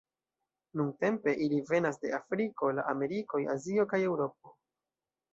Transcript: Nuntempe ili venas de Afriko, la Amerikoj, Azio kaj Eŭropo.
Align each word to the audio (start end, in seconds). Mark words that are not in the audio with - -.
Nuntempe 0.79 1.33
ili 1.47 1.59
venas 1.67 1.99
de 2.05 2.13
Afriko, 2.19 2.69
la 2.79 2.85
Amerikoj, 2.93 3.41
Azio 3.57 3.85
kaj 3.93 4.01
Eŭropo. 4.07 4.55